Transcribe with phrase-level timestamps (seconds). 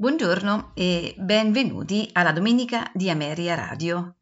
[0.00, 4.18] Buongiorno e benvenuti alla domenica di Ameria Radio.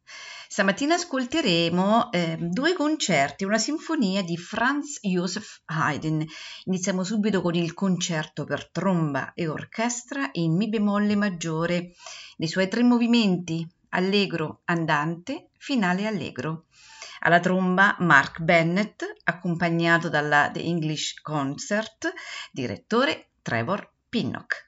[0.47, 6.25] Stamattina ascolteremo eh, due concerti, una sinfonia di Franz Joseph Haydn.
[6.63, 11.91] Iniziamo subito con il concerto per tromba e orchestra in Mi bemolle maggiore,
[12.37, 16.65] nei suoi tre movimenti, allegro, andante, finale allegro.
[17.19, 22.11] Alla tromba Mark Bennett, accompagnato dalla The English Concert,
[22.51, 24.66] direttore Trevor Pinnock.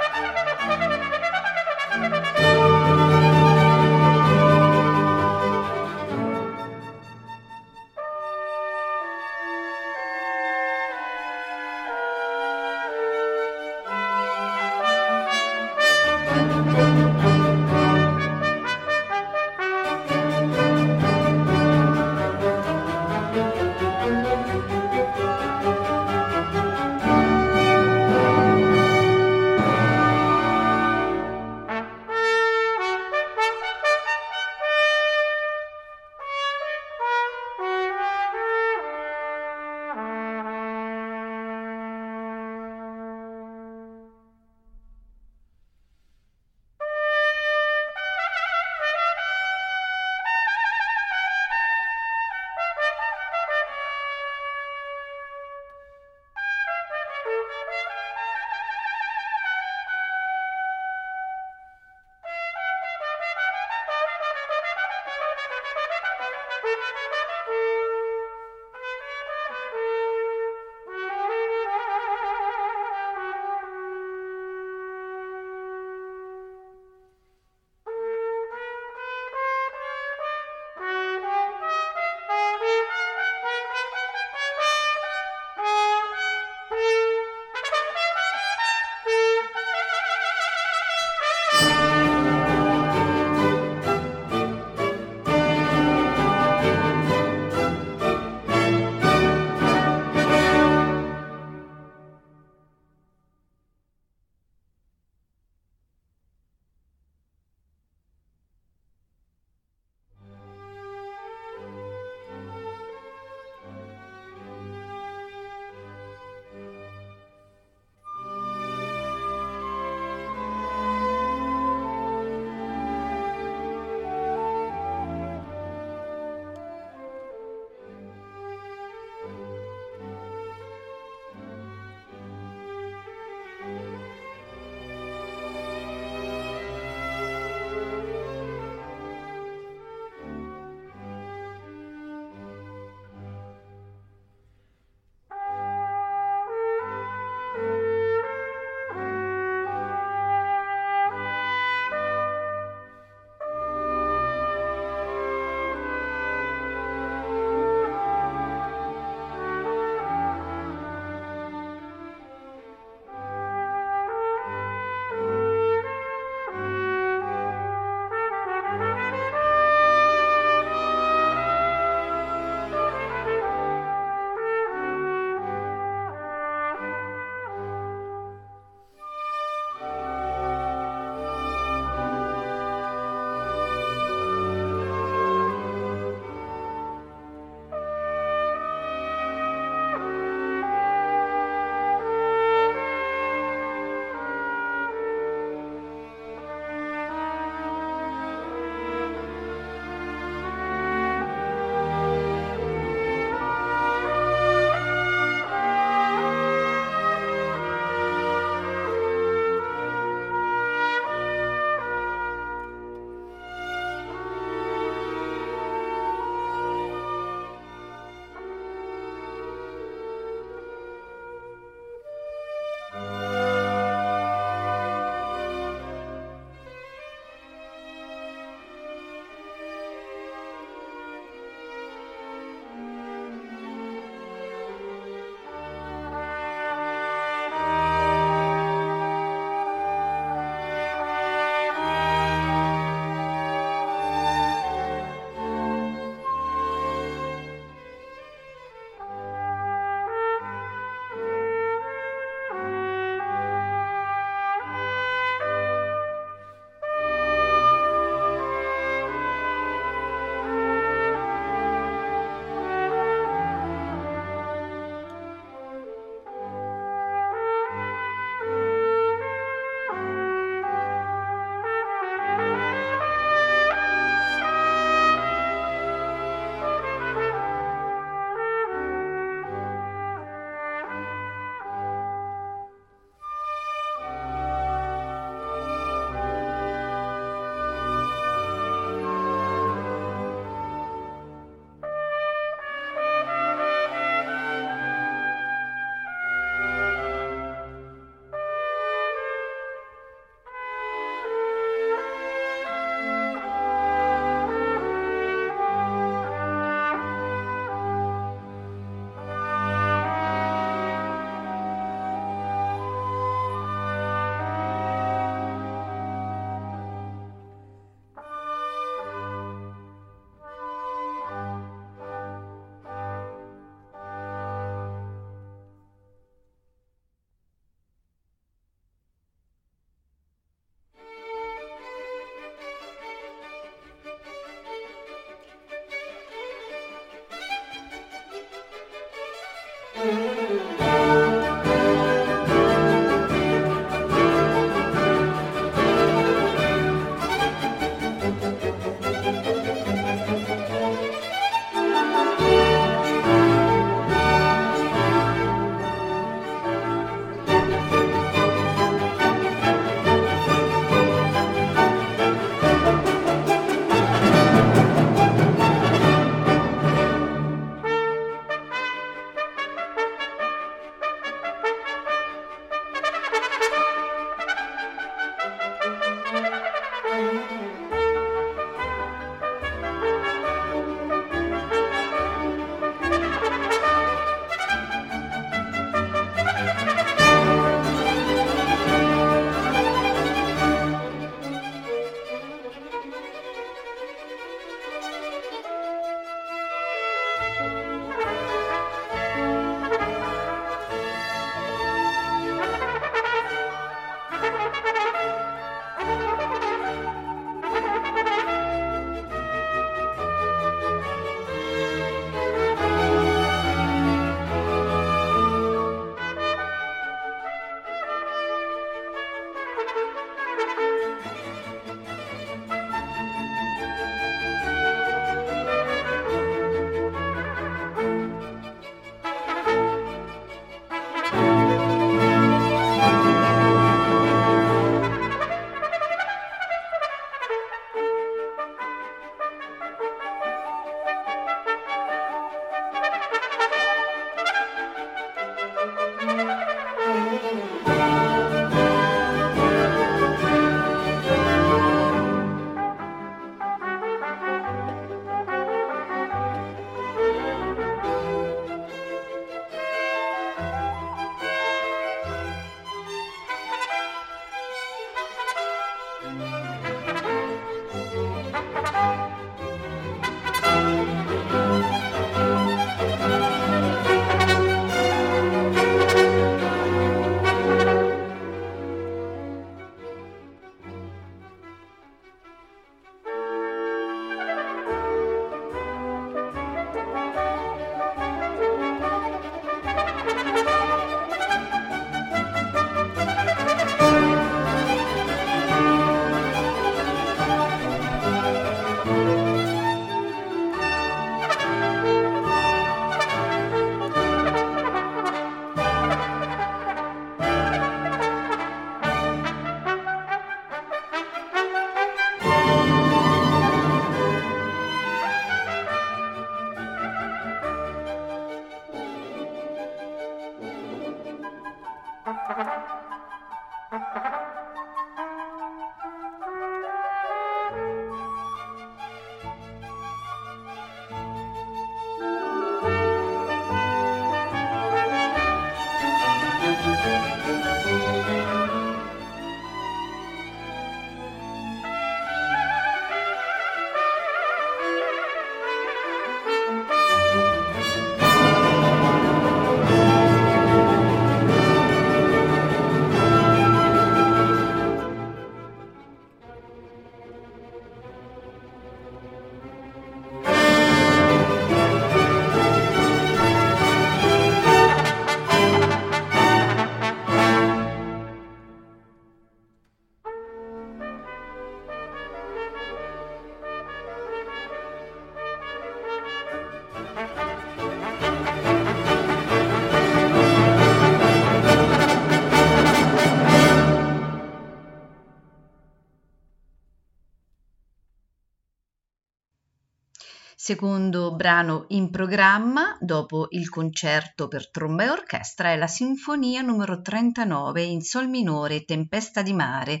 [590.64, 597.02] Secondo brano in programma, dopo il concerto per tromba e orchestra, è la Sinfonia numero
[597.02, 600.00] 39 in Sol minore, Tempesta di mare,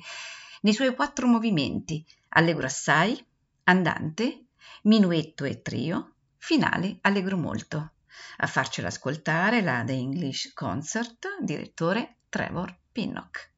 [0.62, 3.22] nei suoi quattro movimenti, Allegro assai,
[3.64, 4.46] Andante,
[4.84, 7.90] Minuetto e Trio, finale Allegro molto.
[8.38, 13.52] A farcela ascoltare la The English Concert, direttore Trevor Pinnock.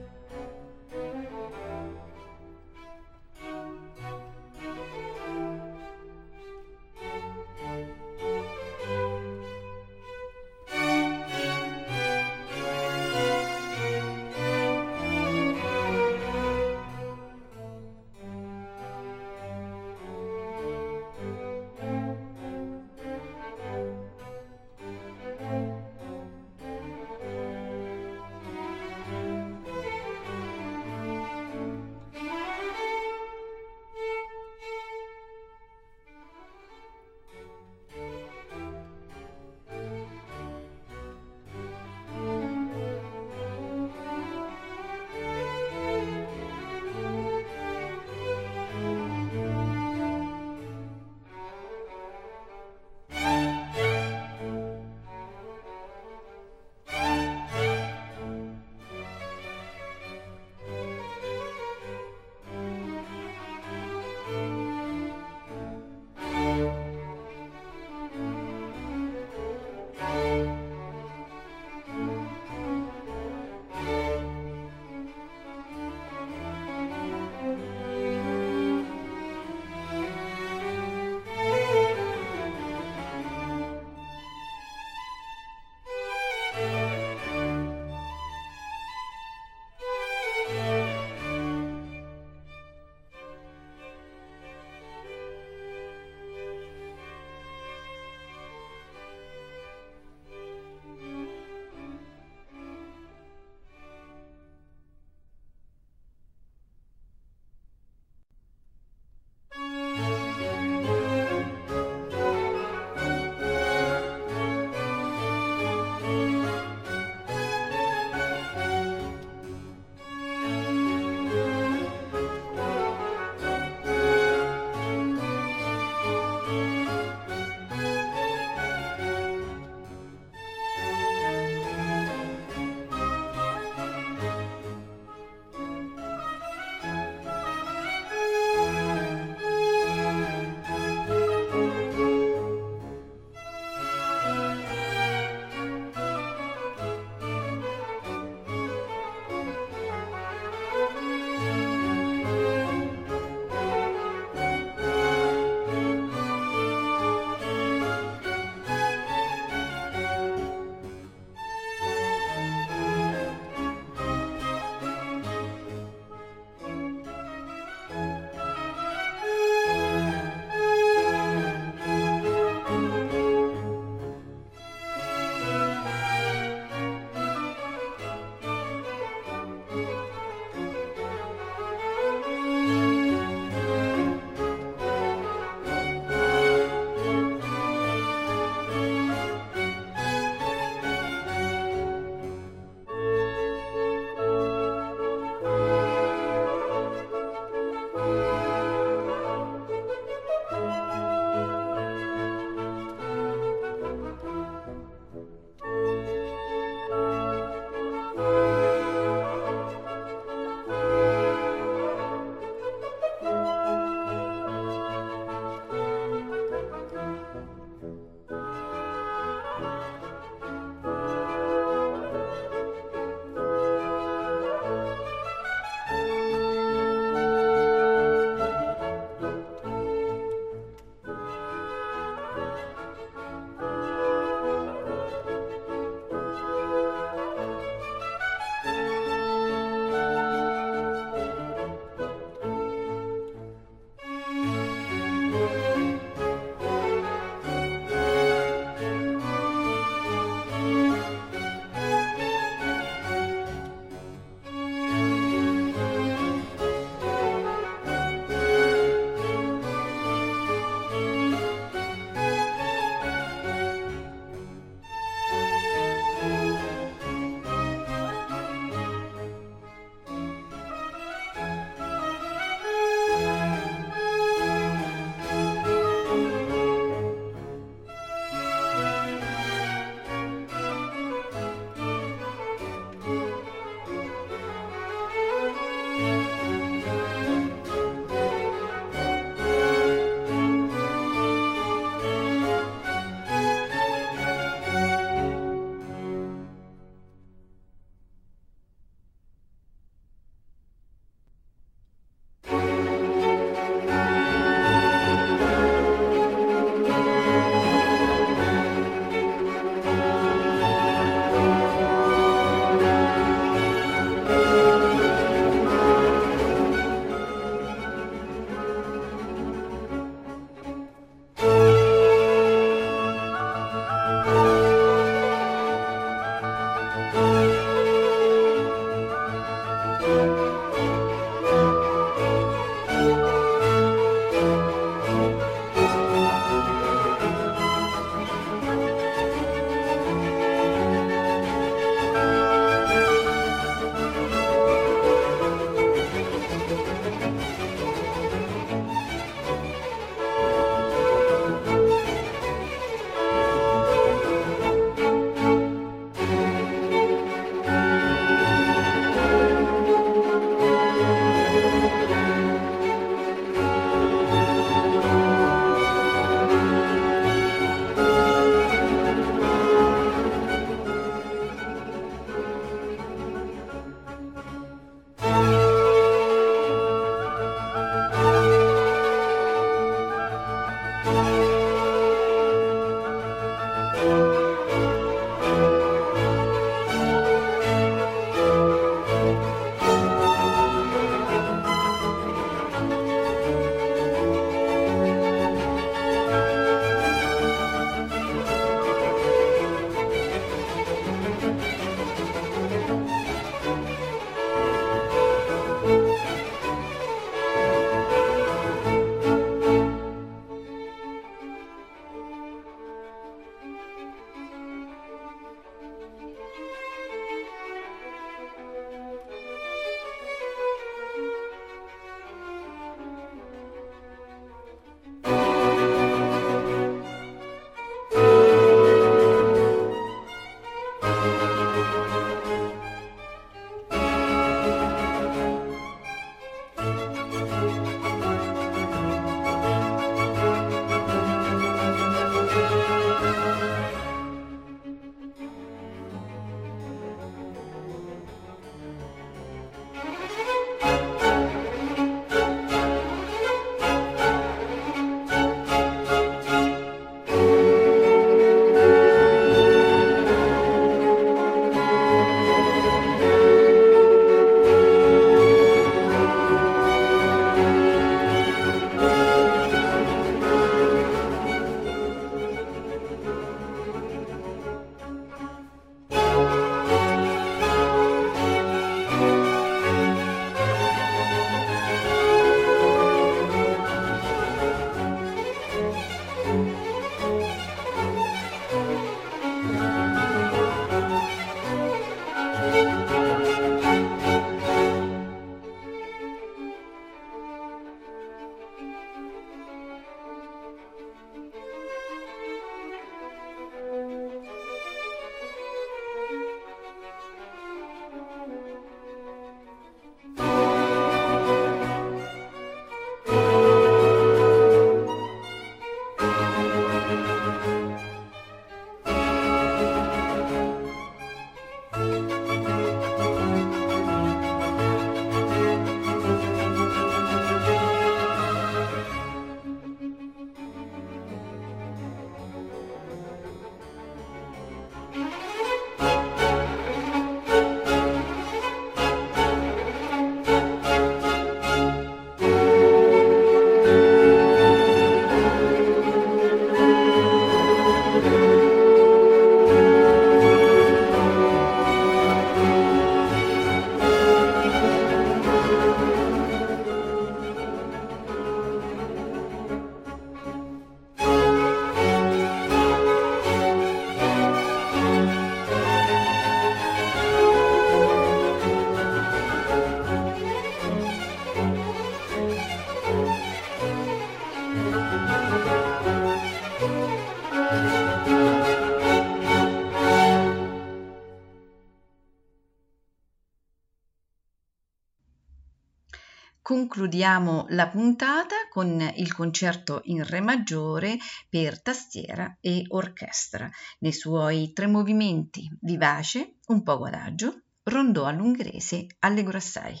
[586.78, 591.16] Concludiamo la puntata con il concerto in Re maggiore
[591.48, 593.68] per tastiera e orchestra,
[593.98, 600.00] nei suoi tre movimenti vivace, un poco adagio, rondò all'ungherese, allegro assai.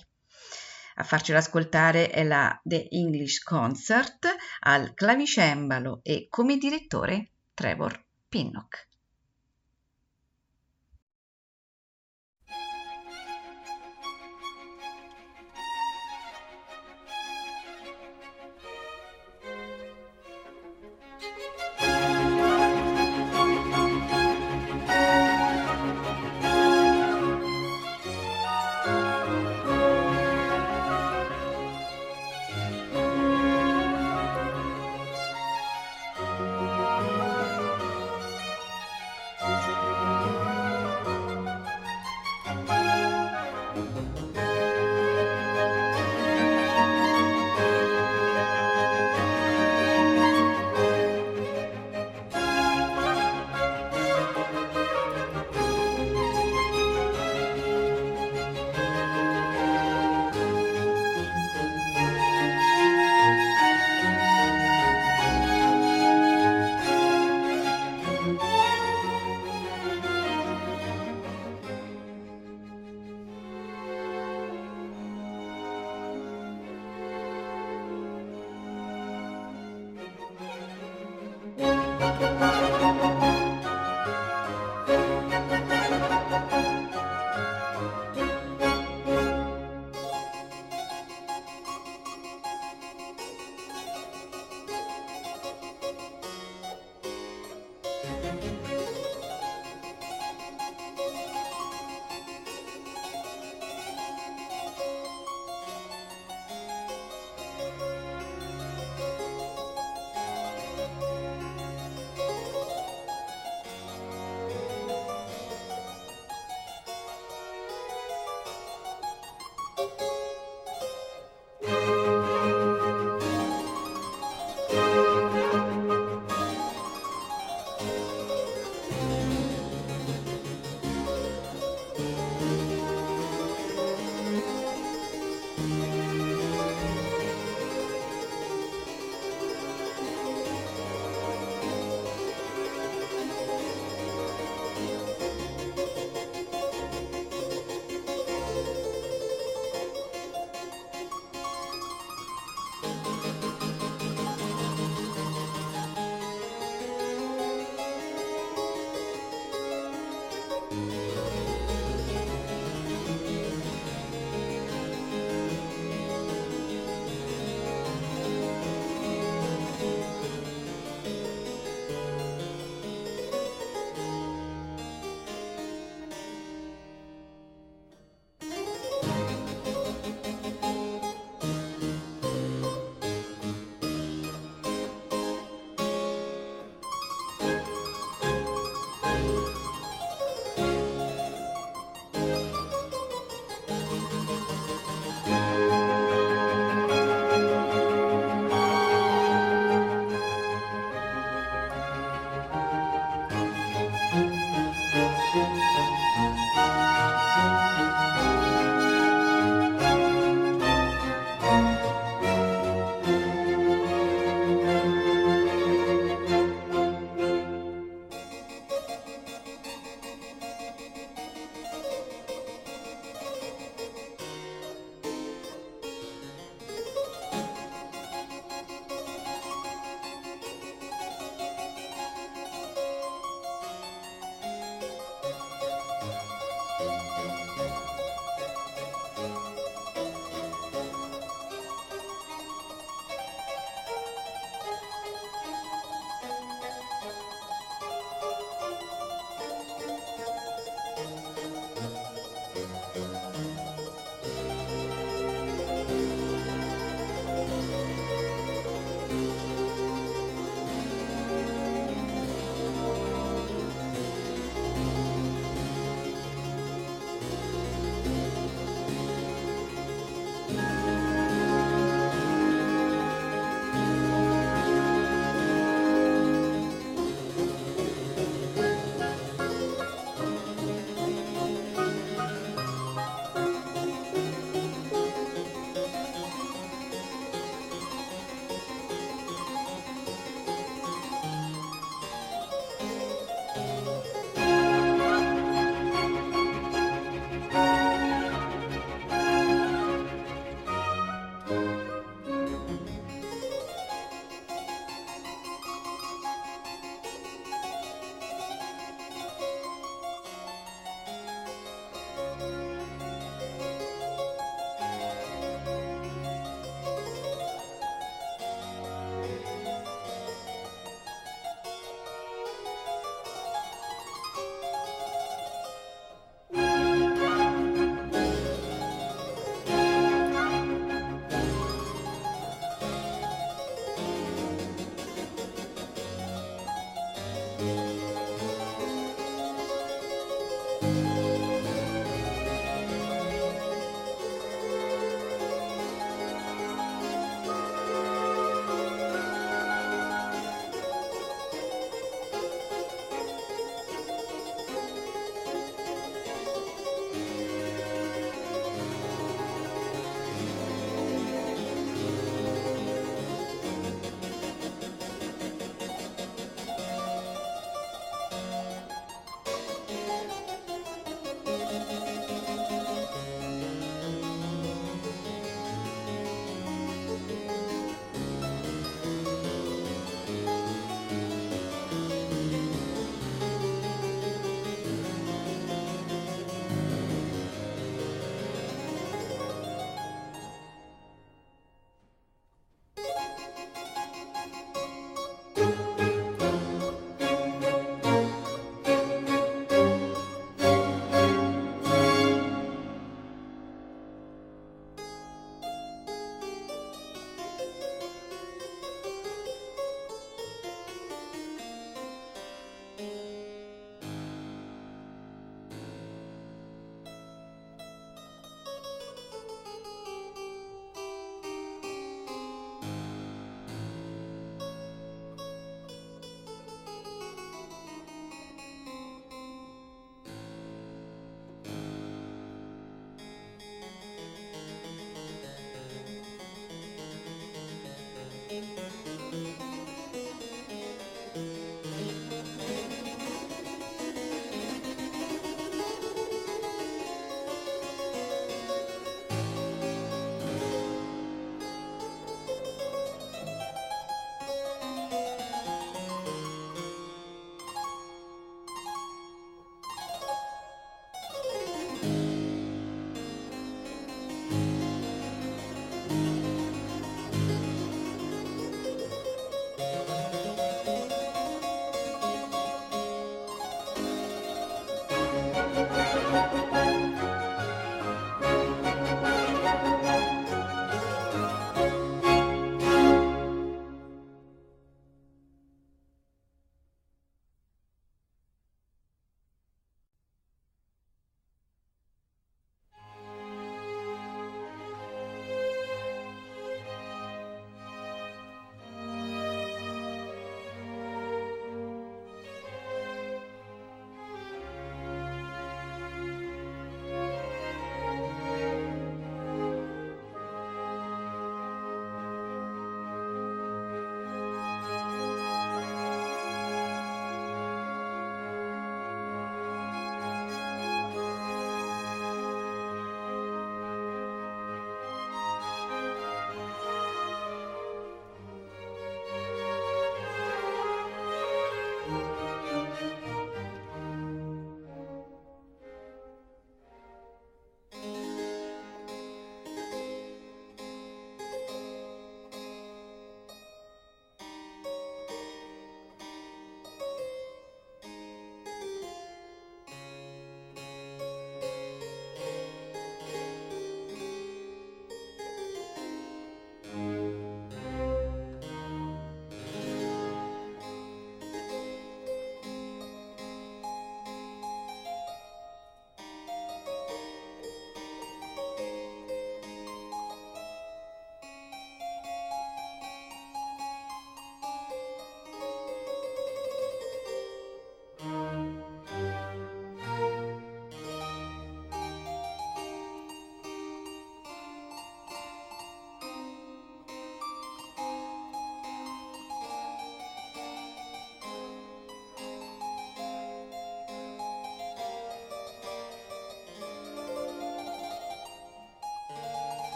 [0.94, 4.28] A farcela ascoltare è la The English Concert
[4.60, 8.86] al clavicembalo e come direttore Trevor Pinnock.